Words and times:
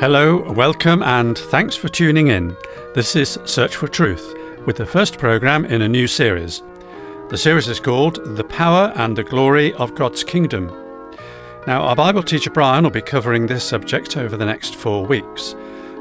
Hello, 0.00 0.50
welcome, 0.52 1.02
and 1.02 1.36
thanks 1.36 1.76
for 1.76 1.90
tuning 1.90 2.28
in. 2.28 2.56
This 2.94 3.14
is 3.14 3.38
Search 3.44 3.76
for 3.76 3.86
Truth, 3.86 4.34
with 4.64 4.78
the 4.78 4.86
first 4.86 5.18
programme 5.18 5.66
in 5.66 5.82
a 5.82 5.88
new 5.90 6.06
series. 6.06 6.62
The 7.28 7.36
series 7.36 7.68
is 7.68 7.80
called 7.80 8.18
The 8.34 8.44
Power 8.44 8.94
and 8.96 9.14
the 9.14 9.22
Glory 9.22 9.74
of 9.74 9.94
God's 9.94 10.24
Kingdom. 10.24 10.68
Now, 11.66 11.82
our 11.82 11.94
Bible 11.94 12.22
teacher 12.22 12.48
Brian 12.48 12.84
will 12.84 12.90
be 12.90 13.02
covering 13.02 13.46
this 13.46 13.62
subject 13.62 14.16
over 14.16 14.38
the 14.38 14.46
next 14.46 14.74
four 14.74 15.04
weeks. 15.04 15.54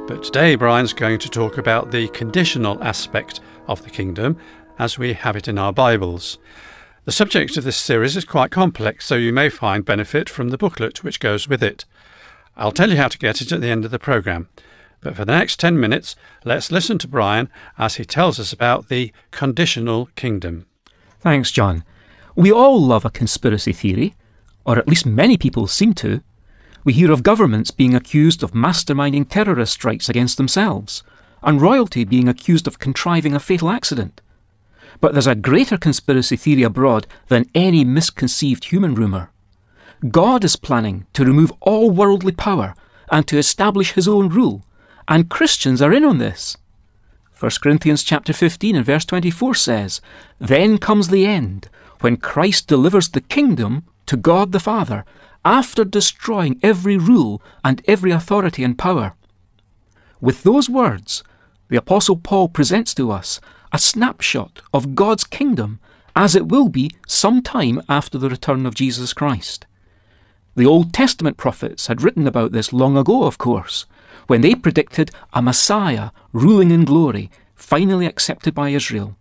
But 0.07 0.24
today, 0.24 0.56
Brian's 0.56 0.93
going 0.93 1.20
to 1.20 1.29
talk 1.29 1.57
about 1.57 1.92
the 1.92 2.07
conditional 2.07 2.82
aspect 2.82 3.42
of 3.68 3.84
the 3.84 3.89
kingdom 3.89 4.38
as 4.78 4.97
we 4.97 5.11
have 5.11 5.36
it 5.36 5.50
in 5.50 5.57
our 5.57 5.74
Bibles. 5.74 6.38
The 7.04 7.11
subject 7.11 7.57
of 7.57 7.66
this 7.66 7.75
series 7.75 8.16
is 8.16 8.24
quite 8.24 8.50
complex, 8.50 9.07
so 9.07 9.16
you 9.16 9.34
may 9.34 9.50
find 9.50 9.84
benefit 9.84 10.29
from 10.29 10.52
the 10.52 10.57
booklet 10.57 11.04
which 11.04 11.20
goes 11.20 11.50
with 11.50 11.61
it. 11.61 11.84
I'll 12.58 12.71
tell 12.71 12.89
you 12.89 12.98
how 12.98 13.08
to 13.08 13.18
get 13.18 13.42
it 13.42 13.52
at 13.52 13.62
the 13.62 13.70
end 13.70 13.86
of 13.86 13.92
the 13.92 14.00
programme. 14.00 14.50
But 15.02 15.16
for 15.16 15.26
the 15.26 15.38
next 15.38 15.60
10 15.60 15.80
minutes, 15.80 16.16
let's 16.44 16.71
listen 16.71 16.98
to 17.00 17.07
Brian 17.07 17.50
as 17.78 17.96
he 17.96 18.06
tells 18.06 18.40
us 18.40 18.52
about 18.52 18.90
the 18.90 19.14
conditional 19.32 20.10
kingdom. 20.16 20.66
Thanks, 21.20 21.52
John. 21.52 21.84
We 22.36 22.52
all 22.52 22.82
love 22.82 23.06
a 23.06 23.10
conspiracy 23.10 23.74
theory, 23.74 24.16
or 24.66 24.78
at 24.78 24.88
least 24.88 25.06
many 25.06 25.38
people 25.38 25.68
seem 25.68 25.93
to. 25.96 26.21
We 26.84 26.93
hear 26.93 27.12
of 27.12 27.24
governments 27.24 27.71
being 27.71 27.96
accused 27.96 28.43
of 28.43 28.52
masterminding 28.52 29.29
terrorist 29.29 29.74
strikes 29.74 30.10
against 30.10 30.38
themselves, 30.38 31.04
and 31.42 31.62
royalty 31.62 32.04
being 32.04 32.28
accused 32.28 32.68
of 32.68 32.80
contriving 32.80 33.34
a 33.34 33.40
fatal 33.40 33.70
accident. 33.70 34.22
But 35.02 35.14
there's 35.14 35.28
a 35.28 35.36
greater 35.36 35.78
conspiracy 35.78 36.36
theory 36.36 36.64
abroad 36.64 37.08
than 37.28 37.50
any 37.56 37.86
misconceived 37.86 38.66
human 38.66 38.95
rumour. 38.95 39.31
God 40.08 40.45
is 40.45 40.56
planning 40.56 41.06
to 41.14 41.26
remove 41.26 41.52
all 41.60 41.92
worldly 41.92 42.32
power 42.32 42.73
and 43.12 43.28
to 43.28 43.38
establish 43.38 43.94
his 43.94 44.08
own 44.08 44.30
rule, 44.30 44.64
and 45.08 45.30
Christians 45.30 45.82
are 45.82 45.92
in 45.92 46.06
on 46.06 46.20
this. 46.20 46.56
1 47.38 47.52
Corinthians 47.62 48.04
chapter 48.04 48.32
15 48.32 48.78
and 48.78 48.86
verse 48.86 49.04
24 49.04 49.56
says, 49.56 50.02
Then 50.40 50.78
comes 50.78 51.10
the 51.10 51.26
end, 51.26 51.70
when 52.00 52.16
Christ 52.16 52.68
delivers 52.68 53.10
the 53.10 53.22
kingdom 53.22 53.84
to 54.06 54.16
God 54.16 54.52
the 54.52 54.60
Father, 54.60 55.04
after 55.44 55.84
destroying 55.84 56.60
every 56.64 56.98
rule 56.98 57.42
and 57.64 57.82
every 57.88 58.12
authority 58.12 58.64
and 58.64 58.78
power. 58.78 59.14
With 60.22 60.44
those 60.44 60.70
words, 60.70 61.23
the 61.70 61.78
Apostle 61.78 62.18
Paul 62.18 62.50
presents 62.50 62.94
to 62.95 63.12
us 63.12 63.40
a 63.72 63.80
snapshot 63.80 64.62
of 64.73 64.95
God's 64.95 65.23
kingdom 65.23 65.80
as 66.16 66.36
it 66.36 66.48
will 66.48 66.70
be 66.70 66.92
some 67.08 67.42
time 67.42 67.82
after 67.88 68.18
the 68.18 68.30
return 68.30 68.66
of 68.66 68.76
Jesus 68.76 69.14
Christ. 69.14 69.66
The 70.60 70.66
Old 70.66 70.92
Testament 70.92 71.38
prophets 71.38 71.88
had 71.88 72.02
written 72.02 72.28
about 72.28 72.52
this 72.52 72.74
long 72.74 72.98
ago, 72.98 73.24
of 73.24 73.38
course, 73.38 73.86
when 74.28 74.42
they 74.42 74.56
predicted 74.56 75.10
a 75.32 75.42
Messiah 75.42 76.10
ruling 76.34 76.70
in 76.70 76.84
glory, 76.84 77.32
finally 77.56 78.06
accepted 78.06 78.54
by 78.54 78.68
Israel. 78.68 79.16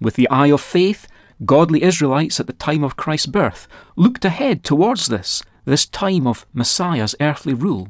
With 0.00 0.14
the 0.14 0.30
eye 0.30 0.52
of 0.52 0.60
faith, 0.60 1.08
godly 1.44 1.82
Israelites 1.82 2.38
at 2.38 2.46
the 2.46 2.52
time 2.52 2.84
of 2.84 2.94
Christ's 2.94 3.26
birth 3.26 3.66
looked 3.96 4.24
ahead 4.24 4.62
towards 4.62 5.08
this, 5.08 5.42
this 5.64 5.84
time 5.84 6.28
of 6.28 6.46
Messiah's 6.54 7.16
earthly 7.20 7.54
rule. 7.54 7.88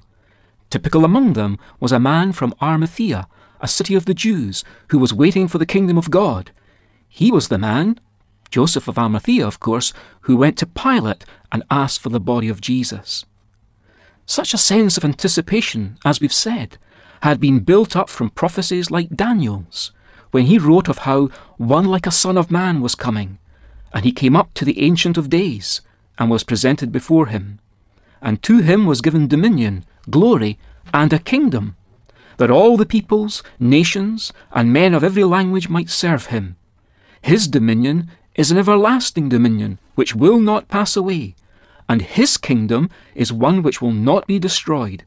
Typical 0.71 1.05
among 1.05 1.35
them 1.35 1.59
was 1.79 1.93
a 1.93 2.01
man 2.01 2.33
from 2.33 2.55
Arimathea, 2.63 3.29
a 3.61 3.69
city 3.69 3.95
of 3.95 4.07
the 4.07 4.15
Jews, 4.15 4.65
who 4.89 4.99
was 4.99 5.13
waiting 5.13 5.47
for 5.47 5.59
the 5.59 5.67
kingdom 5.67 5.99
of 5.99 6.11
God. 6.11 6.53
He 7.07 7.31
was 7.31 7.49
the 7.49 7.59
man, 7.59 8.01
Joseph 8.53 8.87
of 8.87 8.99
Arimathea, 8.99 9.47
of 9.47 9.59
course, 9.59 9.95
who 10.23 10.37
went 10.37 10.59
to 10.59 10.67
Pilate 10.67 11.25
and 11.51 11.65
asked 11.71 12.01
for 12.01 12.11
the 12.11 12.21
body 12.21 12.49
of 12.51 12.61
Jesus. 12.61 13.25
Such 14.27 14.53
a 14.53 14.59
sense 14.59 14.99
of 14.99 15.05
anticipation, 15.05 15.97
as 16.05 16.21
we've 16.21 16.33
said, 16.33 16.77
had 17.23 17.41
been 17.41 17.61
built 17.61 17.97
up 17.97 18.11
from 18.11 18.29
prophecies 18.29 18.91
like 18.91 19.17
Daniel's, 19.17 19.91
when 20.33 20.47
he 20.47 20.59
wrote 20.59 20.89
of 20.89 20.99
how 20.99 21.31
one 21.57 21.87
like 21.87 22.07
a 22.07 22.11
Son 22.11 22.37
of 22.37 22.51
Man 22.51 22.83
was 22.83 22.95
coming, 22.95 23.39
and 23.95 24.05
he 24.05 24.13
came 24.13 24.37
up 24.37 24.53
to 24.55 24.67
the 24.67 24.83
Ancient 24.83 25.17
of 25.17 25.31
Days, 25.31 25.81
and 26.19 26.31
was 26.31 26.45
presented 26.45 26.93
before 26.93 27.27
him. 27.29 27.59
And 28.21 28.43
to 28.43 28.59
him 28.59 28.85
was 28.85 29.01
given 29.01 29.29
dominion, 29.29 29.85
glory, 30.11 30.59
and 30.93 31.11
a 31.13 31.19
kingdom, 31.19 31.75
that 32.37 32.51
all 32.51 32.77
the 32.77 32.87
peoples, 32.87 33.43
nations, 33.59 34.31
and 34.53 34.73
men 34.73 34.93
of 34.93 35.03
every 35.03 35.25
language 35.25 35.71
might 35.71 35.89
serve 35.89 36.27
him. 36.27 36.57
His 37.23 37.49
dominion 37.49 38.11
is 38.35 38.51
an 38.51 38.59
everlasting 38.59 39.29
dominion 39.29 39.79
which 39.95 40.15
will 40.15 40.39
not 40.39 40.69
pass 40.69 40.97
away, 40.97 41.35
and 41.89 42.03
his 42.03 42.37
kingdom 42.37 42.91
is 43.15 43.33
one 43.33 43.63
which 43.63 43.83
will 43.83 43.93
not 43.93 44.27
be 44.27 44.39
destroyed. 44.39 45.05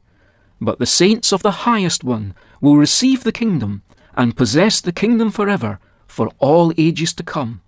But 0.60 0.78
the 0.78 0.86
saints 0.86 1.32
of 1.32 1.42
the 1.42 1.66
highest 1.66 2.04
one 2.04 2.34
will 2.60 2.76
receive 2.76 3.24
the 3.24 3.32
kingdom 3.32 3.82
and 4.14 4.36
possess 4.36 4.80
the 4.80 4.92
kingdom 4.92 5.30
forever 5.30 5.78
for 6.06 6.30
all 6.38 6.72
ages 6.78 7.12
to 7.14 7.22
come. 7.22 7.60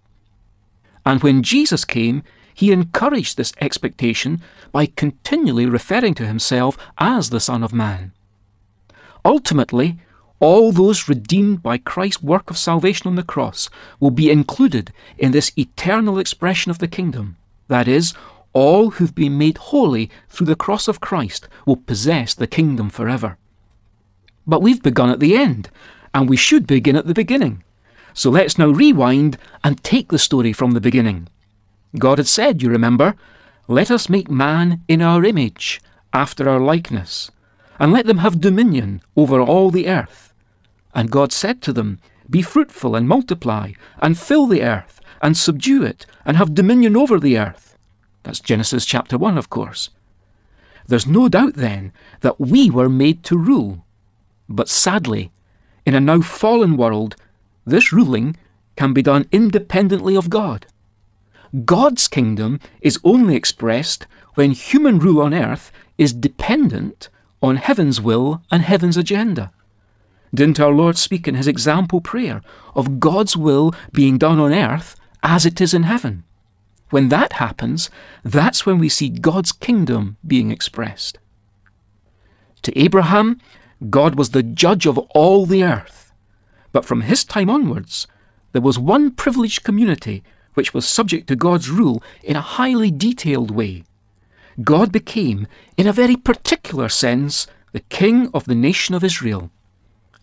And 1.04 1.22
when 1.22 1.42
Jesus 1.42 1.84
came, 1.84 2.22
he 2.54 2.72
encouraged 2.72 3.36
this 3.36 3.52
expectation 3.60 4.42
by 4.72 4.86
continually 4.86 5.66
referring 5.66 6.14
to 6.14 6.26
himself 6.26 6.76
as 6.98 7.30
the 7.30 7.40
Son 7.40 7.62
of 7.62 7.72
Man. 7.72 8.12
Ultimately, 9.24 9.98
all 10.40 10.70
those 10.70 11.08
redeemed 11.08 11.62
by 11.62 11.78
Christ's 11.78 12.22
work 12.22 12.50
of 12.50 12.58
salvation 12.58 13.08
on 13.08 13.16
the 13.16 13.22
cross 13.22 13.68
will 13.98 14.10
be 14.10 14.30
included 14.30 14.92
in 15.16 15.32
this 15.32 15.52
eternal 15.56 16.18
expression 16.18 16.70
of 16.70 16.78
the 16.78 16.88
kingdom. 16.88 17.36
That 17.66 17.88
is, 17.88 18.14
all 18.52 18.90
who've 18.90 19.14
been 19.14 19.36
made 19.36 19.58
holy 19.58 20.10
through 20.28 20.46
the 20.46 20.56
cross 20.56 20.88
of 20.88 21.00
Christ 21.00 21.48
will 21.66 21.76
possess 21.76 22.34
the 22.34 22.46
kingdom 22.46 22.88
forever. 22.88 23.36
But 24.46 24.62
we've 24.62 24.82
begun 24.82 25.10
at 25.10 25.20
the 25.20 25.36
end, 25.36 25.70
and 26.14 26.28
we 26.28 26.36
should 26.36 26.66
begin 26.66 26.96
at 26.96 27.06
the 27.06 27.14
beginning. 27.14 27.62
So 28.14 28.30
let's 28.30 28.58
now 28.58 28.68
rewind 28.68 29.38
and 29.62 29.82
take 29.84 30.08
the 30.08 30.18
story 30.18 30.52
from 30.52 30.72
the 30.72 30.80
beginning. 30.80 31.28
God 31.98 32.18
had 32.18 32.26
said, 32.26 32.62
you 32.62 32.70
remember, 32.70 33.14
Let 33.66 33.90
us 33.90 34.08
make 34.08 34.30
man 34.30 34.82
in 34.88 35.02
our 35.02 35.24
image, 35.24 35.80
after 36.12 36.48
our 36.48 36.58
likeness, 36.58 37.30
and 37.78 37.92
let 37.92 38.06
them 38.06 38.18
have 38.18 38.40
dominion 38.40 39.02
over 39.14 39.40
all 39.40 39.70
the 39.70 39.88
earth. 39.88 40.27
And 40.94 41.10
God 41.10 41.32
said 41.32 41.62
to 41.62 41.72
them, 41.72 41.98
Be 42.28 42.42
fruitful 42.42 42.96
and 42.96 43.08
multiply, 43.08 43.72
and 43.98 44.18
fill 44.18 44.46
the 44.46 44.62
earth, 44.62 45.00
and 45.20 45.36
subdue 45.36 45.82
it, 45.82 46.06
and 46.24 46.36
have 46.36 46.54
dominion 46.54 46.96
over 46.96 47.18
the 47.18 47.38
earth. 47.38 47.76
That's 48.22 48.40
Genesis 48.40 48.84
chapter 48.84 49.16
1, 49.16 49.38
of 49.38 49.50
course. 49.50 49.90
There's 50.86 51.06
no 51.06 51.28
doubt 51.28 51.54
then 51.54 51.92
that 52.20 52.40
we 52.40 52.70
were 52.70 52.88
made 52.88 53.22
to 53.24 53.36
rule. 53.36 53.84
But 54.48 54.68
sadly, 54.68 55.30
in 55.84 55.94
a 55.94 56.00
now 56.00 56.22
fallen 56.22 56.76
world, 56.76 57.16
this 57.66 57.92
ruling 57.92 58.36
can 58.76 58.92
be 58.92 59.02
done 59.02 59.26
independently 59.30 60.16
of 60.16 60.30
God. 60.30 60.66
God's 61.64 62.08
kingdom 62.08 62.60
is 62.80 62.98
only 63.04 63.34
expressed 63.34 64.06
when 64.34 64.52
human 64.52 64.98
rule 64.98 65.20
on 65.20 65.34
earth 65.34 65.72
is 65.96 66.12
dependent 66.12 67.08
on 67.42 67.56
heaven's 67.56 68.00
will 68.00 68.42
and 68.50 68.62
heaven's 68.62 68.96
agenda. 68.96 69.50
Didn't 70.34 70.60
our 70.60 70.72
Lord 70.72 70.98
speak 70.98 71.26
in 71.26 71.34
his 71.34 71.48
example 71.48 72.00
prayer 72.00 72.42
of 72.74 73.00
God's 73.00 73.36
will 73.36 73.74
being 73.92 74.18
done 74.18 74.38
on 74.38 74.52
earth 74.52 74.96
as 75.22 75.46
it 75.46 75.60
is 75.60 75.74
in 75.74 75.84
heaven? 75.84 76.24
When 76.90 77.08
that 77.08 77.34
happens, 77.34 77.90
that's 78.24 78.64
when 78.64 78.78
we 78.78 78.88
see 78.88 79.08
God's 79.08 79.52
kingdom 79.52 80.16
being 80.26 80.50
expressed. 80.50 81.18
To 82.62 82.78
Abraham, 82.78 83.40
God 83.90 84.16
was 84.16 84.30
the 84.30 84.42
judge 84.42 84.86
of 84.86 84.98
all 85.14 85.46
the 85.46 85.62
earth. 85.62 86.12
But 86.72 86.84
from 86.84 87.02
his 87.02 87.24
time 87.24 87.50
onwards, 87.50 88.06
there 88.52 88.62
was 88.62 88.78
one 88.78 89.10
privileged 89.10 89.64
community 89.64 90.22
which 90.54 90.74
was 90.74 90.88
subject 90.88 91.28
to 91.28 91.36
God's 91.36 91.70
rule 91.70 92.02
in 92.22 92.36
a 92.36 92.40
highly 92.40 92.90
detailed 92.90 93.50
way. 93.50 93.84
God 94.62 94.90
became, 94.90 95.46
in 95.76 95.86
a 95.86 95.92
very 95.92 96.16
particular 96.16 96.88
sense, 96.88 97.46
the 97.72 97.80
king 97.80 98.28
of 98.34 98.44
the 98.46 98.56
nation 98.56 98.94
of 98.94 99.04
Israel. 99.04 99.50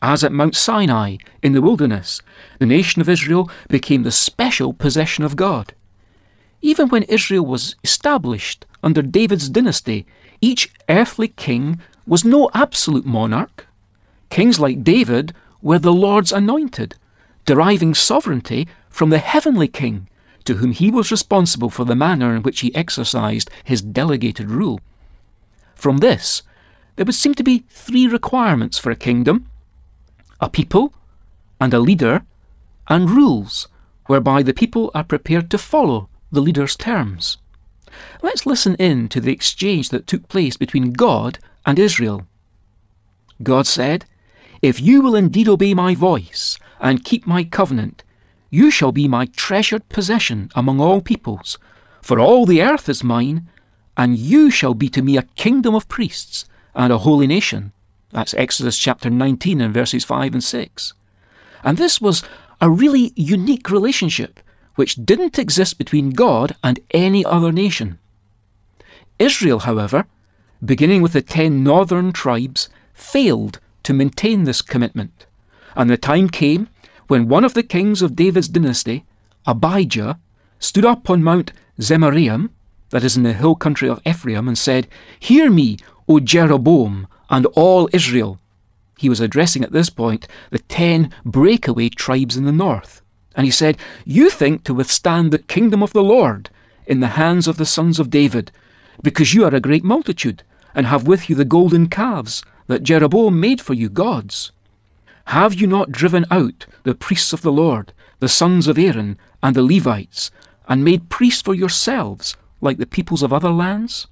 As 0.01 0.23
at 0.23 0.31
Mount 0.31 0.55
Sinai 0.55 1.17
in 1.41 1.53
the 1.53 1.61
wilderness, 1.61 2.21
the 2.59 2.65
nation 2.65 3.01
of 3.01 3.09
Israel 3.09 3.49
became 3.69 4.03
the 4.03 4.11
special 4.11 4.73
possession 4.73 5.23
of 5.23 5.35
God. 5.35 5.73
Even 6.61 6.89
when 6.89 7.03
Israel 7.03 7.45
was 7.45 7.75
established 7.83 8.65
under 8.83 9.01
David's 9.01 9.49
dynasty, 9.49 10.05
each 10.41 10.71
earthly 10.89 11.27
king 11.29 11.79
was 12.05 12.25
no 12.25 12.49
absolute 12.53 13.05
monarch. 13.05 13.67
Kings 14.29 14.59
like 14.59 14.83
David 14.83 15.33
were 15.61 15.79
the 15.79 15.93
Lord's 15.93 16.31
anointed, 16.31 16.95
deriving 17.45 17.93
sovereignty 17.93 18.67
from 18.89 19.09
the 19.09 19.17
heavenly 19.17 19.67
king, 19.67 20.07
to 20.43 20.55
whom 20.55 20.71
he 20.71 20.91
was 20.91 21.11
responsible 21.11 21.69
for 21.69 21.85
the 21.85 21.95
manner 21.95 22.35
in 22.35 22.43
which 22.43 22.59
he 22.59 22.75
exercised 22.75 23.49
his 23.63 23.81
delegated 23.81 24.49
rule. 24.51 24.79
From 25.73 25.97
this, 25.97 26.43
there 26.95 27.05
would 27.05 27.15
seem 27.15 27.33
to 27.35 27.43
be 27.43 27.65
three 27.69 28.07
requirements 28.07 28.77
for 28.77 28.91
a 28.91 28.95
kingdom 28.95 29.49
a 30.39 30.49
people 30.49 30.93
and 31.59 31.73
a 31.73 31.79
leader, 31.79 32.23
and 32.87 33.09
rules 33.09 33.67
whereby 34.07 34.43
the 34.43 34.53
people 34.53 34.91
are 34.93 35.03
prepared 35.03 35.49
to 35.49 35.57
follow 35.57 36.09
the 36.31 36.41
leader's 36.41 36.75
terms. 36.75 37.37
Let's 38.21 38.45
listen 38.45 38.75
in 38.75 39.07
to 39.09 39.21
the 39.21 39.31
exchange 39.31 39.89
that 39.89 40.07
took 40.07 40.27
place 40.27 40.57
between 40.57 40.93
God 40.93 41.39
and 41.65 41.79
Israel. 41.79 42.27
God 43.41 43.67
said, 43.67 44.05
If 44.61 44.81
you 44.81 45.01
will 45.01 45.15
indeed 45.15 45.47
obey 45.47 45.73
my 45.73 45.95
voice 45.95 46.57
and 46.79 47.05
keep 47.05 47.25
my 47.25 47.43
covenant, 47.43 48.03
you 48.49 48.71
shall 48.71 48.91
be 48.91 49.07
my 49.07 49.25
treasured 49.25 49.87
possession 49.89 50.51
among 50.55 50.79
all 50.79 51.01
peoples, 51.01 51.57
for 52.01 52.19
all 52.19 52.45
the 52.45 52.61
earth 52.61 52.87
is 52.87 53.03
mine, 53.03 53.47
and 53.97 54.17
you 54.17 54.51
shall 54.51 54.73
be 54.73 54.89
to 54.89 55.01
me 55.01 55.17
a 55.17 55.23
kingdom 55.35 55.73
of 55.73 55.87
priests 55.87 56.45
and 56.73 56.91
a 56.91 56.99
holy 56.99 57.27
nation. 57.27 57.71
That's 58.15 58.33
Exodus 58.35 58.77
chapter 58.77 59.09
19 59.09 59.59
and 59.59 59.73
verses 59.73 60.05
5 60.05 60.35
and 60.35 60.43
6. 60.43 60.93
And 61.65 61.77
this 61.77 61.99
was 61.99 62.23
a 62.61 62.69
really 62.69 63.11
unique 63.17 63.69
relationship 63.69 64.39
which 64.75 64.95
didn't 64.95 65.37
exist 65.37 65.77
between 65.77 66.11
God 66.11 66.55
and 66.63 66.79
any 66.91 67.25
other 67.25 67.51
nation. 67.51 67.99
Israel, 69.19 69.59
however, 69.59 70.05
beginning 70.63 71.01
with 71.01 71.11
the 71.11 71.21
ten 71.21 71.61
northern 71.61 72.13
tribes, 72.13 72.69
failed 72.93 73.59
to 73.83 73.91
maintain 73.91 74.45
this 74.45 74.61
commitment, 74.61 75.25
and 75.75 75.89
the 75.89 75.97
time 75.97 76.29
came 76.29 76.69
when 77.07 77.27
one 77.27 77.43
of 77.43 77.53
the 77.53 77.63
kings 77.63 78.01
of 78.01 78.15
David's 78.15 78.47
dynasty, 78.47 79.03
Abijah, 79.45 80.19
stood 80.59 80.85
up 80.85 81.09
on 81.09 81.21
Mount 81.21 81.51
Zemaraim, 81.81 82.49
that 82.91 83.03
is 83.03 83.17
in 83.17 83.23
the 83.23 83.33
hill 83.33 83.55
country 83.55 83.89
of 83.89 84.01
Ephraim, 84.05 84.47
and 84.47 84.57
said, 84.57 84.87
Hear 85.19 85.51
me, 85.51 85.77
O 86.07 86.21
Jeroboam, 86.21 87.07
and 87.29 87.45
all 87.47 87.89
Israel. 87.93 88.39
He 88.97 89.09
was 89.09 89.19
addressing 89.19 89.63
at 89.63 89.71
this 89.71 89.89
point 89.89 90.27
the 90.51 90.59
ten 90.59 91.11
breakaway 91.25 91.89
tribes 91.89 92.37
in 92.37 92.45
the 92.45 92.51
north. 92.51 93.01
And 93.35 93.45
he 93.45 93.51
said, 93.51 93.77
You 94.05 94.29
think 94.29 94.63
to 94.63 94.73
withstand 94.73 95.31
the 95.31 95.39
kingdom 95.39 95.83
of 95.83 95.93
the 95.93 96.03
Lord 96.03 96.49
in 96.87 96.99
the 96.99 97.07
hands 97.07 97.47
of 97.47 97.57
the 97.57 97.65
sons 97.65 97.99
of 97.99 98.09
David, 98.09 98.51
because 99.01 99.33
you 99.33 99.43
are 99.43 99.53
a 99.53 99.59
great 99.59 99.83
multitude, 99.83 100.43
and 100.73 100.87
have 100.87 101.07
with 101.07 101.29
you 101.29 101.35
the 101.35 101.45
golden 101.45 101.87
calves 101.87 102.43
that 102.67 102.83
Jeroboam 102.83 103.39
made 103.39 103.61
for 103.61 103.73
you 103.73 103.89
gods. 103.89 104.51
Have 105.25 105.55
you 105.55 105.67
not 105.67 105.91
driven 105.91 106.25
out 106.29 106.65
the 106.83 106.95
priests 106.95 107.33
of 107.33 107.41
the 107.41 107.51
Lord, 107.51 107.93
the 108.19 108.29
sons 108.29 108.67
of 108.67 108.77
Aaron, 108.77 109.17
and 109.41 109.55
the 109.55 109.63
Levites, 109.63 110.31
and 110.67 110.83
made 110.83 111.09
priests 111.09 111.41
for 111.41 111.53
yourselves, 111.53 112.35
like 112.61 112.77
the 112.77 112.85
peoples 112.85 113.23
of 113.23 113.33
other 113.33 113.51
lands? 113.51 114.07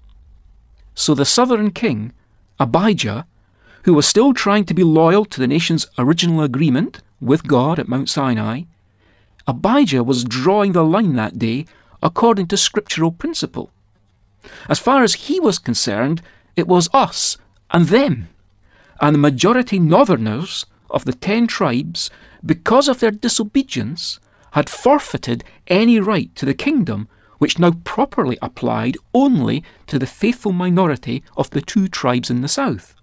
So 0.95 1.13
the 1.13 1.25
southern 1.25 1.71
king, 1.71 2.13
Abijah, 2.59 3.25
who 3.83 3.93
was 3.93 4.07
still 4.07 4.33
trying 4.33 4.65
to 4.65 4.73
be 4.73 4.83
loyal 4.83 5.25
to 5.25 5.39
the 5.39 5.47
nation's 5.47 5.87
original 5.97 6.41
agreement 6.41 7.01
with 7.19 7.47
God 7.47 7.79
at 7.79 7.87
Mount 7.87 8.09
Sinai, 8.09 8.63
Abijah 9.47 10.03
was 10.03 10.23
drawing 10.23 10.71
the 10.71 10.83
line 10.83 11.15
that 11.15 11.37
day 11.37 11.65
according 12.01 12.47
to 12.47 12.57
scriptural 12.57 13.11
principle. 13.11 13.71
As 14.69 14.79
far 14.79 15.03
as 15.03 15.13
he 15.13 15.39
was 15.39 15.59
concerned, 15.59 16.21
it 16.55 16.67
was 16.67 16.89
us 16.93 17.37
and 17.71 17.87
them. 17.87 18.29
And 19.01 19.15
the 19.15 19.19
majority 19.19 19.79
northerners 19.79 20.65
of 20.89 21.05
the 21.05 21.13
ten 21.13 21.47
tribes, 21.47 22.09
because 22.45 22.87
of 22.87 22.99
their 22.99 23.11
disobedience, 23.11 24.19
had 24.51 24.69
forfeited 24.69 25.43
any 25.67 25.99
right 25.99 26.33
to 26.35 26.45
the 26.45 26.53
kingdom 26.53 27.07
which 27.43 27.59
now 27.59 27.71
properly 27.83 28.37
applied 28.41 28.95
only 29.13 29.61
to 29.85 29.99
the 29.99 30.07
faithful 30.07 30.53
minority 30.53 31.21
of 31.35 31.49
the 31.49 31.59
two 31.59 31.89
tribes 31.89 32.29
in 32.29 32.39
the 32.39 32.47
south. 32.47 32.95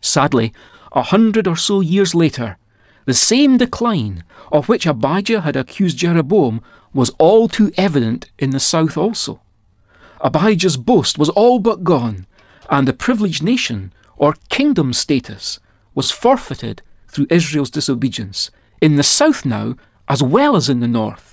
Sadly, 0.00 0.52
a 0.92 1.02
hundred 1.02 1.48
or 1.48 1.56
so 1.56 1.80
years 1.80 2.14
later, 2.14 2.58
the 3.06 3.12
same 3.12 3.58
decline 3.58 4.22
of 4.52 4.68
which 4.68 4.86
Abijah 4.86 5.40
had 5.40 5.56
accused 5.56 5.98
Jeroboam 5.98 6.62
was 6.94 7.10
all 7.18 7.48
too 7.48 7.72
evident 7.76 8.30
in 8.38 8.50
the 8.50 8.60
south 8.60 8.96
also. 8.96 9.40
Abijah's 10.20 10.76
boast 10.76 11.18
was 11.18 11.28
all 11.30 11.58
but 11.58 11.82
gone, 11.82 12.28
and 12.70 12.86
the 12.86 12.92
privileged 12.92 13.42
nation, 13.42 13.92
or 14.16 14.36
kingdom 14.48 14.92
status, 14.92 15.58
was 15.92 16.12
forfeited 16.12 16.82
through 17.08 17.26
Israel's 17.30 17.70
disobedience, 17.70 18.52
in 18.80 18.94
the 18.94 19.02
south 19.02 19.44
now 19.44 19.74
as 20.06 20.22
well 20.22 20.54
as 20.54 20.68
in 20.68 20.78
the 20.78 20.86
north. 20.86 21.29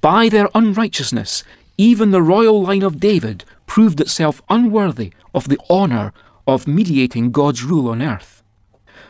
By 0.00 0.28
their 0.28 0.48
unrighteousness, 0.54 1.44
even 1.76 2.10
the 2.10 2.22
royal 2.22 2.62
line 2.62 2.82
of 2.82 3.00
David 3.00 3.44
proved 3.66 4.00
itself 4.00 4.42
unworthy 4.48 5.12
of 5.34 5.48
the 5.48 5.60
honour 5.68 6.12
of 6.46 6.66
mediating 6.66 7.30
God's 7.30 7.62
rule 7.62 7.88
on 7.88 8.02
earth. 8.02 8.42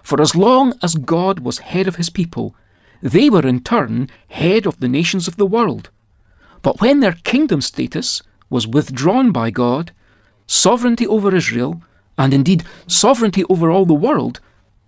For 0.03 0.21
as 0.21 0.35
long 0.35 0.75
as 0.83 0.95
God 0.95 1.41
was 1.41 1.59
head 1.59 1.87
of 1.87 1.97
his 1.97 2.11
people, 2.11 2.55
they 3.03 3.31
were 3.31 3.47
in 3.47 3.61
turn 3.61 4.09
head 4.29 4.67
of 4.67 4.81
the 4.81 4.89
nations 4.89 5.29
of 5.29 5.37
the 5.37 5.47
world. 5.47 5.91
But 6.63 6.81
when 6.81 7.01
their 7.01 7.19
kingdom 7.25 7.61
status 7.61 8.23
was 8.51 8.67
withdrawn 8.67 9.33
by 9.33 9.51
God, 9.51 9.93
sovereignty 10.47 11.07
over 11.07 11.35
Israel, 11.35 11.83
and 12.19 12.35
indeed 12.35 12.65
sovereignty 12.87 13.45
over 13.49 13.71
all 13.71 13.87
the 13.87 13.95
world, 13.95 14.41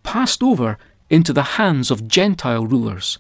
passed 0.03 0.43
over 0.43 0.79
into 1.09 1.33
the 1.33 1.59
hands 1.59 1.91
of 1.91 2.09
Gentile 2.09 2.67
rulers. 2.67 3.19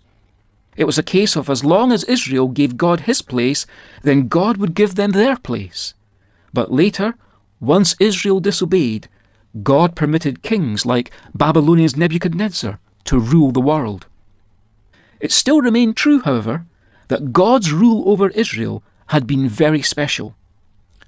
It 0.76 0.84
was 0.84 0.98
a 0.98 1.02
case 1.02 1.36
of 1.36 1.50
as 1.50 1.64
long 1.64 1.92
as 1.92 2.04
Israel 2.04 2.48
gave 2.48 2.76
God 2.76 3.00
his 3.00 3.22
place, 3.22 3.66
then 4.02 4.28
God 4.28 4.56
would 4.56 4.74
give 4.74 4.94
them 4.94 5.12
their 5.12 5.36
place. 5.36 5.94
But 6.54 6.72
later, 6.72 7.14
once 7.60 7.94
Israel 8.00 8.40
disobeyed, 8.40 9.08
God 9.62 9.94
permitted 9.94 10.42
kings 10.42 10.86
like 10.86 11.10
Babylonia's 11.34 11.96
Nebuchadnezzar 11.96 12.78
to 13.04 13.19
rule 13.19 13.52
the 13.52 13.60
world. 13.60 14.06
It 15.20 15.30
still 15.30 15.60
remained 15.60 15.96
true, 15.96 16.20
however, 16.20 16.64
that 17.08 17.32
God's 17.32 17.72
rule 17.72 18.08
over 18.08 18.28
Israel 18.30 18.82
had 19.08 19.26
been 19.26 19.48
very 19.48 19.82
special. 19.82 20.34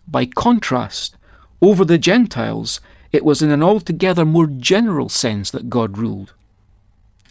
By 0.07 0.27
contrast, 0.27 1.17
over 1.63 1.85
the 1.85 1.97
Gentiles, 1.97 2.81
it 3.11 3.25
was 3.25 3.41
in 3.41 3.51
an 3.51 3.63
altogether 3.63 4.25
more 4.25 4.47
general 4.47 5.09
sense 5.09 5.51
that 5.51 5.71
God 5.71 5.97
ruled. 5.97 6.35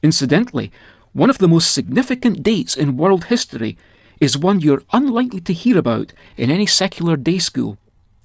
Incidentally, 0.02 0.72
one 1.14 1.30
of 1.30 1.38
the 1.38 1.48
most 1.48 1.72
significant 1.72 2.44
dates 2.44 2.76
in 2.76 2.98
world 2.98 3.26
history 3.26 3.78
is 4.20 4.38
one 4.38 4.60
you're 4.60 4.84
unlikely 4.92 5.42
to 5.42 5.54
hear 5.54 5.78
about 5.78 6.12
in 6.38 6.50
any 6.50 6.66
secular 6.66 7.16
day 7.16 7.38
school. 7.40 7.78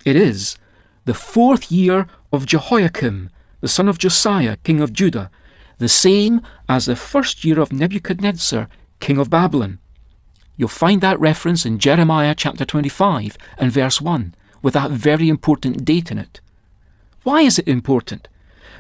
It 0.04 0.16
is 0.16 0.58
the 1.04 1.14
fourth 1.14 1.70
year 1.70 2.06
of 2.32 2.46
Jehoiakim, 2.46 3.30
the 3.60 3.68
son 3.68 3.88
of 3.88 3.98
Josiah, 3.98 4.56
king 4.58 4.80
of 4.80 4.92
Judah, 4.92 5.30
the 5.78 5.88
same 5.88 6.40
as 6.68 6.86
the 6.86 6.96
first 6.96 7.44
year 7.44 7.60
of 7.60 7.72
Nebuchadnezzar, 7.72 8.68
king 9.00 9.18
of 9.18 9.30
Babylon. 9.30 9.78
You'll 10.56 10.68
find 10.68 11.00
that 11.00 11.20
reference 11.20 11.64
in 11.64 11.78
Jeremiah 11.78 12.34
chapter 12.34 12.64
25 12.64 13.38
and 13.58 13.70
verse 13.70 14.00
1, 14.00 14.34
with 14.60 14.74
that 14.74 14.90
very 14.90 15.28
important 15.28 15.84
date 15.84 16.10
in 16.10 16.18
it. 16.18 16.40
Why 17.22 17.42
is 17.42 17.58
it 17.58 17.68
important? 17.68 18.28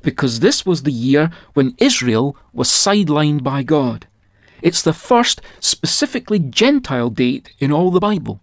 Because 0.02 0.40
this 0.40 0.64
was 0.64 0.82
the 0.82 0.92
year 0.92 1.30
when 1.54 1.74
Israel 1.78 2.36
was 2.52 2.68
sidelined 2.68 3.42
by 3.42 3.62
God. 3.62 4.06
It's 4.62 4.82
the 4.82 4.92
first 4.92 5.40
specifically 5.60 6.38
Gentile 6.38 7.10
date 7.10 7.52
in 7.58 7.72
all 7.72 7.90
the 7.90 8.00
Bible. 8.00 8.40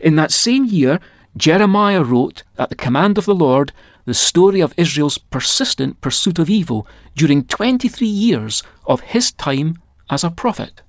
In 0.00 0.16
that 0.16 0.32
same 0.32 0.64
year, 0.64 1.00
Jeremiah 1.36 2.02
wrote, 2.02 2.42
at 2.58 2.68
the 2.68 2.74
command 2.74 3.18
of 3.18 3.24
the 3.24 3.34
Lord, 3.34 3.72
the 4.04 4.14
story 4.14 4.60
of 4.60 4.74
Israel's 4.76 5.18
persistent 5.18 6.00
pursuit 6.00 6.38
of 6.38 6.48
evil 6.48 6.86
during 7.14 7.44
23 7.44 8.06
years 8.06 8.62
of 8.86 9.00
his 9.00 9.32
time 9.32 9.80
as 10.10 10.24
a 10.24 10.30
prophet. 10.30 10.82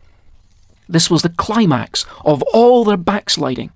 This 0.88 1.10
was 1.10 1.22
the 1.22 1.29
climax 1.29 2.06
of 2.24 2.41
all 2.53 2.84
their 2.84 2.98
backsliding. 2.98 3.72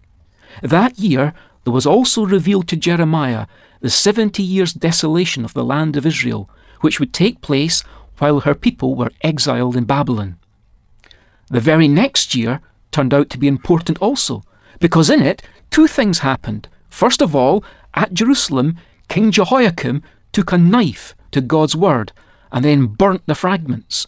That 0.62 0.98
year, 0.98 1.34
there 1.64 1.74
was 1.74 1.86
also 1.86 2.26
revealed 2.26 2.68
to 2.70 2.76
Jeremiah 2.76 3.48
the 3.80 3.90
70 3.90 4.42
years' 4.44 4.74
desolation 4.74 5.46
of 5.46 5.54
the 5.54 5.64
land 5.64 5.96
of 5.96 6.06
Israel, 6.06 6.50
which 6.82 7.00
would 7.00 7.14
take 7.14 7.42
place 7.42 7.84
while 8.18 8.42
her 8.42 8.56
people 8.56 8.96
were 8.96 9.12
exiled 9.22 9.76
in 9.76 9.86
Babylon. 9.86 10.38
The 11.50 11.60
very 11.60 11.88
next 11.88 12.36
year 12.36 12.62
turned 12.92 13.14
out 13.14 13.30
to 13.30 13.38
be 13.38 13.48
important 13.48 13.98
also, 14.00 14.44
because 14.80 15.10
in 15.10 15.22
it 15.22 15.42
two 15.72 15.88
things 15.88 16.20
happened. 16.20 16.68
First 16.90 17.22
of 17.22 17.36
all, 17.36 17.64
at 17.94 18.14
Jerusalem, 18.14 18.78
King 19.08 19.32
Jehoiakim 19.32 20.04
took 20.32 20.52
a 20.52 20.58
knife 20.58 21.16
to 21.32 21.42
God's 21.42 21.76
word 21.76 22.12
and 22.52 22.64
then 22.64 22.88
burnt 22.88 23.26
the 23.26 23.36
fragments, 23.36 24.08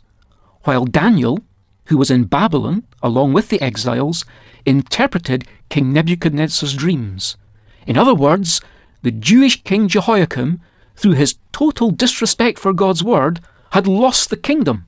while 0.64 0.86
Daniel, 0.86 1.40
who 1.86 1.98
was 1.98 2.12
in 2.12 2.26
Babylon 2.26 2.84
along 3.02 3.34
with 3.34 3.50
the 3.50 3.62
exiles, 3.62 4.26
interpreted 4.66 5.48
King 5.70 5.94
Nebuchadnezzar's 5.94 6.74
dreams. 6.74 7.38
In 7.86 7.98
other 7.98 8.15
words, 8.15 8.62
the 9.01 9.12
Jewish 9.12 9.63
King 9.63 9.88
Jehoiakim, 9.88 10.62
through 10.96 11.13
his 11.13 11.36
total 11.51 11.92
disrespect 11.92 12.58
for 12.60 12.74
God's 12.74 13.04
word, 13.04 13.39
had 13.72 13.88
lost 13.88 14.30
the 14.30 14.38
kingdom, 14.38 14.88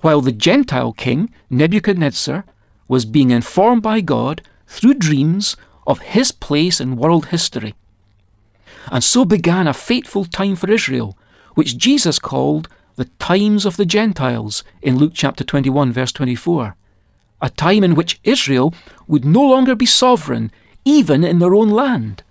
while 0.00 0.20
the 0.20 0.32
Gentile 0.32 0.92
king, 0.92 1.32
Nebuchadnezzar, 1.48 2.44
was 2.88 3.04
being 3.04 3.30
informed 3.30 3.82
by 3.82 4.00
God 4.00 4.42
through 4.66 4.94
dreams 4.94 5.56
of 5.86 6.00
his 6.00 6.32
place 6.32 6.80
in 6.80 6.96
world 6.96 7.26
history. 7.26 7.74
And 8.90 9.02
so 9.02 9.24
began 9.24 9.66
a 9.66 9.74
fateful 9.74 10.24
time 10.24 10.56
for 10.56 10.70
Israel, 10.70 11.16
which 11.54 11.76
Jesus 11.76 12.18
called 12.18 12.68
the 12.96 13.06
times 13.18 13.64
of 13.64 13.76
the 13.76 13.86
Gentiles 13.86 14.64
in 14.82 14.98
Luke 14.98 15.12
chapter 15.14 15.44
21, 15.44 15.92
verse 15.92 16.12
24. 16.12 16.76
A 17.40 17.50
time 17.50 17.84
in 17.84 17.94
which 17.94 18.20
Israel 18.24 18.74
would 19.06 19.24
no 19.24 19.42
longer 19.42 19.74
be 19.74 19.86
sovereign, 19.86 20.50
even 20.88 21.22
in 21.22 21.38
their 21.38 21.54
own 21.54 21.68
land. 21.68 22.22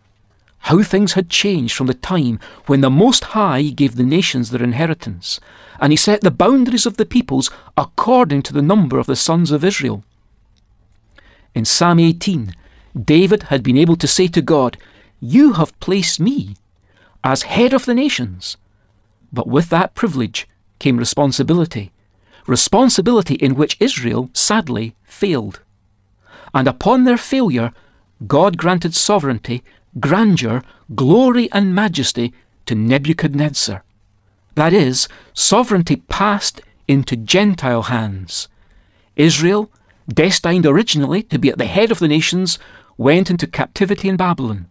how 0.61 0.83
things 0.83 1.13
had 1.13 1.29
changed 1.29 1.73
from 1.75 1.87
the 1.87 1.93
time 1.93 2.39
when 2.65 2.81
the 2.81 2.89
Most 2.89 3.23
High 3.35 3.69
gave 3.69 3.95
the 3.95 4.03
nations 4.03 4.49
their 4.49 4.63
inheritance, 4.63 5.39
and 5.79 5.93
he 5.93 5.97
set 5.97 6.21
the 6.21 6.31
boundaries 6.31 6.85
of 6.85 6.97
the 6.97 7.05
peoples 7.05 7.49
according 7.77 8.41
to 8.43 8.53
the 8.53 8.61
number 8.61 8.99
of 8.99 9.05
the 9.05 9.15
sons 9.15 9.51
of 9.51 9.63
Israel. 9.63 10.03
In 11.55 11.63
Psalm 11.63 11.99
18, 11.99 12.53
David 13.01 13.43
had 13.43 13.63
been 13.63 13.77
able 13.77 13.95
to 13.95 14.07
say 14.07 14.27
to 14.27 14.41
God, 14.41 14.77
You 15.21 15.53
have 15.53 15.79
placed 15.79 16.19
me 16.19 16.55
as 17.23 17.43
head 17.43 17.73
of 17.73 17.85
the 17.85 17.93
nations. 17.93 18.57
But 19.31 19.47
with 19.47 19.69
that 19.69 19.95
privilege 19.95 20.47
came 20.79 20.97
responsibility, 20.97 21.91
responsibility 22.45 23.35
in 23.35 23.55
which 23.55 23.77
Israel 23.79 24.29
sadly 24.33 24.95
failed. 25.03 25.61
And 26.53 26.67
upon 26.67 27.03
their 27.03 27.17
failure, 27.17 27.73
God 28.25 28.57
granted 28.57 28.95
sovereignty, 28.95 29.63
grandeur, 29.99 30.63
glory, 30.95 31.49
and 31.51 31.75
majesty 31.75 32.33
to 32.65 32.73
Nebuchadnezzar. 32.73 33.83
That 34.55 34.73
is, 34.73 35.07
sovereignty 35.33 35.97
passed 35.97 36.61
into 36.87 37.15
Gentile 37.15 37.83
hands. 37.83 38.47
Israel, 39.15 39.69
destined 40.07 40.65
originally 40.65 41.21
to 41.23 41.37
be 41.37 41.49
at 41.49 41.57
the 41.57 41.65
head 41.65 41.91
of 41.91 41.99
the 41.99 42.07
nations, 42.07 42.57
went 42.97 43.29
into 43.29 43.45
captivity 43.45 44.09
in 44.09 44.17
Babylon. 44.17 44.67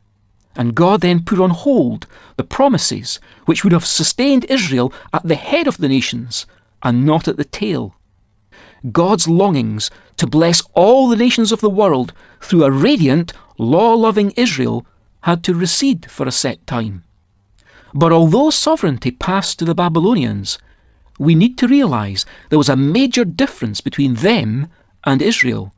And 0.57 0.75
God 0.75 1.03
then 1.03 1.25
put 1.25 1.39
on 1.39 1.51
hold 1.51 2.07
the 2.37 2.45
promises 2.45 3.21
which 3.45 3.63
would 3.63 3.73
have 3.73 3.87
sustained 3.87 4.47
Israel 4.49 4.93
at 5.13 5.23
the 5.23 5.35
head 5.35 5.67
of 5.67 5.77
the 5.77 5.89
nations 5.89 6.47
and 6.83 7.05
not 7.05 7.29
at 7.29 7.37
the 7.37 7.45
tail. 7.45 7.95
God's 8.93 9.29
longings 9.29 9.91
to 10.17 10.27
bless 10.27 10.63
all 10.75 11.09
the 11.09 11.17
nations 11.17 11.53
of 11.53 11.61
the 11.61 11.71
world 11.71 12.13
through 12.41 12.65
a 12.65 12.71
radiant, 12.71 13.33
law 13.59 13.95
loving 13.95 14.31
Israel 14.33 14.87
had 15.23 15.43
to 15.45 15.55
recede 15.55 16.11
for 16.11 16.27
a 16.27 16.33
set 16.33 16.67
time. 16.67 17.05
But 17.95 18.13
although 18.13 18.51
sovereignty 18.51 19.11
passed 19.11 19.59
to 19.59 19.65
the 19.65 19.75
Babylonians, 19.75 20.59
we 21.19 21.35
need 21.35 21.57
to 21.59 21.69
realize 21.69 22.27
there 22.51 22.59
was 22.59 22.69
a 22.69 22.77
major 22.77 23.25
difference 23.25 23.81
between 23.81 24.15
them 24.15 24.69
and 25.05 25.23
Israel. 25.23 25.73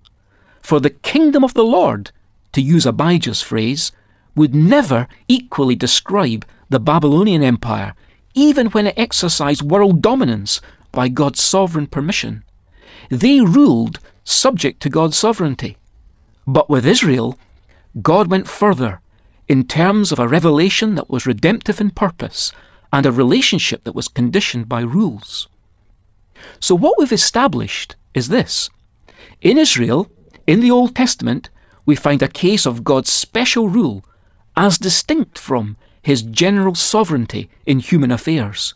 For 0.60 0.80
the 0.80 0.90
kingdom 0.90 1.44
of 1.44 1.54
the 1.54 1.64
Lord, 1.64 2.10
to 2.52 2.60
use 2.60 2.86
Abijah's 2.86 3.40
phrase, 3.40 3.92
would 4.34 4.54
never 4.54 5.08
equally 5.28 5.76
describe 5.76 6.44
the 6.68 6.80
Babylonian 6.80 7.42
Empire, 7.42 7.94
even 8.34 8.66
when 8.68 8.86
it 8.86 8.98
exercised 8.98 9.62
world 9.62 10.02
dominance 10.02 10.60
by 10.92 11.08
God's 11.08 11.42
sovereign 11.42 11.86
permission. 11.86 12.44
They 13.08 13.40
ruled 13.40 14.00
subject 14.24 14.80
to 14.82 14.90
God's 14.90 15.16
sovereignty. 15.16 15.76
But 16.46 16.68
with 16.68 16.86
Israel, 16.86 17.38
God 18.02 18.30
went 18.30 18.48
further 18.48 19.00
in 19.48 19.64
terms 19.64 20.12
of 20.12 20.18
a 20.18 20.28
revelation 20.28 20.94
that 20.94 21.08
was 21.08 21.26
redemptive 21.26 21.80
in 21.80 21.90
purpose 21.90 22.52
and 22.92 23.06
a 23.06 23.12
relationship 23.12 23.84
that 23.84 23.94
was 23.94 24.08
conditioned 24.08 24.68
by 24.68 24.80
rules. 24.80 25.48
So, 26.60 26.74
what 26.74 26.98
we've 26.98 27.12
established 27.12 27.96
is 28.14 28.28
this 28.28 28.70
In 29.40 29.58
Israel, 29.58 30.10
in 30.46 30.60
the 30.60 30.70
Old 30.70 30.94
Testament, 30.94 31.50
we 31.86 31.96
find 31.96 32.22
a 32.22 32.28
case 32.28 32.66
of 32.66 32.84
God's 32.84 33.10
special 33.10 33.68
rule 33.68 34.04
as 34.56 34.78
distinct 34.78 35.38
from 35.38 35.76
his 36.02 36.22
general 36.22 36.74
sovereignty 36.74 37.48
in 37.66 37.78
human 37.78 38.10
affairs. 38.10 38.74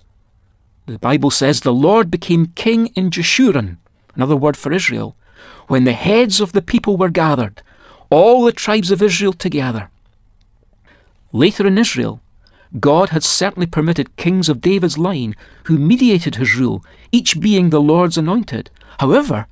The 0.86 0.98
Bible 0.98 1.30
says 1.30 1.60
the 1.60 1.72
Lord 1.72 2.10
became 2.10 2.46
king 2.54 2.88
in 2.88 3.10
Jeshurun, 3.10 3.76
another 4.14 4.36
word 4.36 4.56
for 4.56 4.72
Israel, 4.72 5.16
when 5.68 5.84
the 5.84 5.92
heads 5.92 6.40
of 6.40 6.52
the 6.52 6.62
people 6.62 6.96
were 6.96 7.08
gathered, 7.08 7.62
all 8.10 8.44
the 8.44 8.52
tribes 8.52 8.90
of 8.90 9.02
Israel 9.02 9.32
together. 9.32 9.90
Later 11.32 11.66
in 11.66 11.78
Israel, 11.78 12.20
God 12.78 13.10
had 13.10 13.22
certainly 13.22 13.66
permitted 13.66 14.16
kings 14.16 14.48
of 14.48 14.60
David's 14.60 14.98
line 14.98 15.34
who 15.64 15.78
mediated 15.78 16.36
his 16.36 16.56
rule, 16.56 16.84
each 17.10 17.40
being 17.40 17.70
the 17.70 17.80
Lord's 17.80 18.18
anointed. 18.18 18.70
However, 19.00 19.46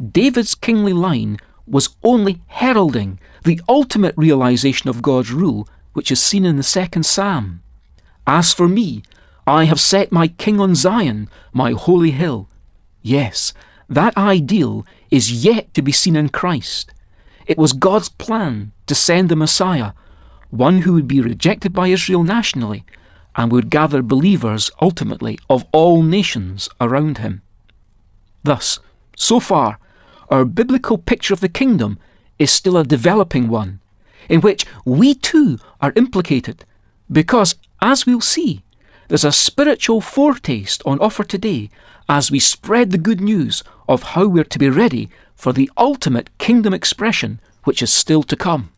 David's 0.00 0.54
kingly 0.54 0.92
line 0.92 1.38
was 1.66 1.96
only 2.02 2.42
heralding 2.46 3.18
the 3.44 3.60
ultimate 3.68 4.14
realization 4.16 4.88
of 4.88 5.02
God's 5.02 5.32
rule 5.32 5.68
which 5.92 6.10
is 6.10 6.22
seen 6.22 6.44
in 6.44 6.56
the 6.56 6.62
second 6.62 7.04
psalm. 7.04 7.62
As 8.26 8.52
for 8.52 8.68
me, 8.68 9.02
I 9.46 9.64
have 9.64 9.80
set 9.80 10.12
my 10.12 10.28
king 10.28 10.60
on 10.60 10.74
Zion, 10.74 11.30
my 11.52 11.70
holy 11.72 12.10
hill. 12.10 12.48
Yes, 13.00 13.54
that 13.88 14.16
ideal 14.16 14.86
is 15.10 15.44
yet 15.44 15.72
to 15.74 15.82
be 15.82 15.92
seen 15.92 16.16
in 16.16 16.28
Christ. 16.28 16.92
It 17.46 17.58
was 17.58 17.72
God's 17.72 18.08
plan 18.08 18.72
to 18.86 18.94
send 18.94 19.28
the 19.28 19.36
Messiah, 19.36 19.92
one 20.50 20.82
who 20.82 20.94
would 20.94 21.08
be 21.08 21.20
rejected 21.20 21.72
by 21.72 21.88
Israel 21.88 22.24
nationally 22.24 22.84
and 23.36 23.52
would 23.52 23.70
gather 23.70 24.02
believers 24.02 24.70
ultimately 24.80 25.38
of 25.48 25.64
all 25.72 26.02
nations 26.02 26.68
around 26.80 27.18
him. 27.18 27.42
Thus, 28.42 28.78
so 29.16 29.40
far, 29.40 29.78
our 30.30 30.44
biblical 30.44 30.98
picture 30.98 31.34
of 31.34 31.40
the 31.40 31.48
kingdom 31.48 31.98
is 32.38 32.50
still 32.50 32.76
a 32.76 32.84
developing 32.84 33.48
one 33.48 33.80
in 34.28 34.40
which 34.40 34.66
we 34.84 35.14
too 35.14 35.58
are 35.80 35.92
implicated, 35.94 36.64
because, 37.10 37.54
as 37.80 38.06
we'll 38.06 38.20
see, 38.20 38.62
there's 39.08 39.24
a 39.24 39.30
spiritual 39.30 40.00
foretaste 40.00 40.82
on 40.84 40.98
offer 40.98 41.22
today 41.22 41.70
as 42.08 42.30
we 42.30 42.38
spread 42.38 42.90
the 42.90 42.98
good 42.98 43.20
news 43.20 43.62
of 43.88 44.02
how 44.02 44.26
we're 44.26 44.44
to 44.44 44.58
be 44.58 44.68
ready 44.68 45.08
for 45.34 45.52
the 45.52 45.70
ultimate 45.76 46.30
kingdom 46.38 46.72
expression 46.72 47.40
which 47.64 47.82
is 47.82 47.92
still 47.92 48.22
to 48.22 48.36
come. 48.36 48.70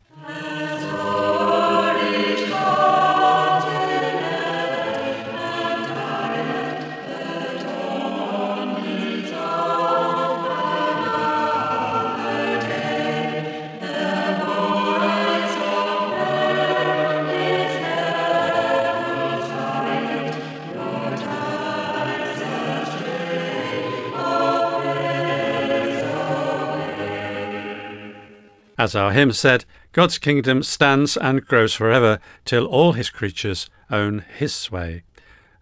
As 28.79 28.95
our 28.95 29.11
hymn 29.11 29.33
said, 29.33 29.65
God's 29.91 30.19
kingdom 30.19 30.63
stands 30.63 31.17
and 31.17 31.45
grows 31.45 31.75
forever 31.75 32.21
till 32.45 32.65
all 32.65 32.93
his 32.93 33.11
creatures 33.11 33.69
own 33.91 34.25
his 34.37 34.55
sway. 34.55 35.03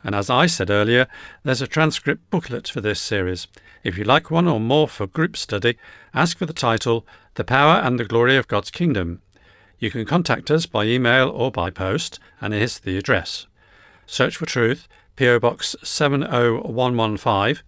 And 0.05 0.15
as 0.15 0.29
I 0.29 0.45
said 0.45 0.69
earlier, 0.69 1.07
there's 1.43 1.63
a 1.63 1.67
transcript 1.67 2.29
booklet 2.29 2.69
for 2.69 2.83
this 2.83 3.01
series. 3.01 3.49
If 3.83 3.97
you 3.97 4.05
like 4.05 4.31
one 4.31 4.47
or 4.47 4.61
more 4.61 4.87
for 4.87 5.07
group 5.07 5.35
study, 5.39 5.79
ask 6.13 6.37
for 6.37 6.45
the 6.45 6.53
title 6.53 7.07
The 7.37 7.45
Power 7.45 7.81
and 7.81 7.99
the 7.99 8.05
Glory 8.05 8.37
of 8.37 8.49
God's 8.49 8.71
Kingdom. 8.71 9.23
You 9.79 9.91
can 9.91 10.05
contact 10.05 10.51
us 10.51 10.67
by 10.67 10.85
email 10.85 11.31
or 11.31 11.51
by 11.51 11.71
post, 11.71 12.19
and 12.43 12.53
here's 12.53 12.79
the 12.79 12.99
address 12.99 13.47
Search 14.05 14.37
for 14.37 14.45
Truth, 14.45 14.89
P.O. 15.17 15.41
Box 15.41 15.75
70115, 15.83 17.63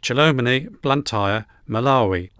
Chilomoni, 0.00 0.80
Blantyre, 0.80 1.46
Malawi 1.68 2.30